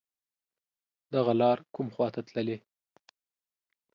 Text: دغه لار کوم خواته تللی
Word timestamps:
دغه 1.13 1.31
لار 1.39 1.57
کوم 1.73 1.87
خواته 1.95 2.21
تللی 2.27 2.57